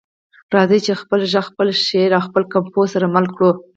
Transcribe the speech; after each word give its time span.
راځئ 0.55 0.79
چې 0.85 0.93
خپل 1.01 1.19
غږ، 1.31 1.45
خپل 1.49 1.67
شعر 1.85 2.11
او 2.17 2.21
خپل 2.27 2.43
کمپوز 2.53 2.87
سره 2.95 3.05
مل 3.15 3.25
کړو. 3.35 3.49